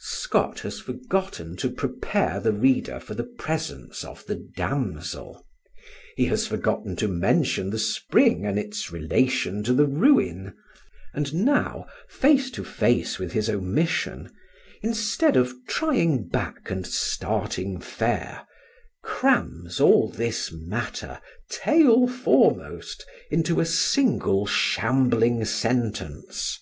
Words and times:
Scott 0.00 0.58
has 0.62 0.80
forgotten 0.80 1.56
to 1.58 1.70
prepare 1.70 2.40
the 2.40 2.50
reader 2.52 2.98
for 2.98 3.14
the 3.14 3.22
presence 3.22 4.02
of 4.02 4.26
the 4.26 4.34
"damsel"; 4.34 5.46
he 6.16 6.24
has 6.24 6.44
forgotten 6.44 6.96
to 6.96 7.06
mention 7.06 7.70
the 7.70 7.78
spring 7.78 8.44
and 8.44 8.58
its 8.58 8.90
relation 8.90 9.62
to 9.62 9.72
the 9.72 9.86
ruin; 9.86 10.56
and 11.14 11.32
now, 11.32 11.86
face 12.08 12.50
to 12.50 12.64
face 12.64 13.20
with 13.20 13.30
his 13.30 13.48
omission, 13.48 14.28
instead 14.82 15.36
of 15.36 15.54
trying 15.68 16.26
back 16.26 16.68
and 16.68 16.84
starting 16.84 17.78
fair, 17.80 18.44
crams 19.04 19.78
all 19.80 20.08
this 20.08 20.50
matter, 20.50 21.20
tail 21.48 22.08
foremost, 22.08 23.06
into 23.30 23.60
a 23.60 23.64
single 23.64 24.46
shambling 24.48 25.44
sentence. 25.44 26.58